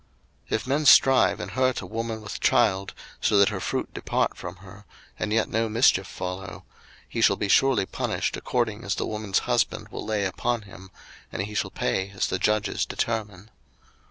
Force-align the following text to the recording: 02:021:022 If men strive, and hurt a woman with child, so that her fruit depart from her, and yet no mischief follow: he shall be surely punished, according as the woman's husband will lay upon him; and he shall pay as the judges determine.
02:021:022 0.47 0.55
If 0.55 0.65
men 0.65 0.85
strive, 0.87 1.39
and 1.39 1.51
hurt 1.51 1.81
a 1.81 1.85
woman 1.85 2.23
with 2.23 2.39
child, 2.39 2.95
so 3.21 3.37
that 3.37 3.49
her 3.49 3.59
fruit 3.59 3.93
depart 3.93 4.35
from 4.35 4.55
her, 4.55 4.83
and 5.19 5.31
yet 5.31 5.47
no 5.47 5.69
mischief 5.69 6.07
follow: 6.07 6.63
he 7.07 7.21
shall 7.21 7.35
be 7.35 7.47
surely 7.47 7.85
punished, 7.85 8.35
according 8.35 8.83
as 8.83 8.95
the 8.95 9.05
woman's 9.05 9.37
husband 9.45 9.89
will 9.89 10.03
lay 10.03 10.25
upon 10.25 10.63
him; 10.63 10.89
and 11.31 11.43
he 11.43 11.53
shall 11.53 11.69
pay 11.69 12.09
as 12.15 12.25
the 12.25 12.39
judges 12.39 12.83
determine. 12.83 13.51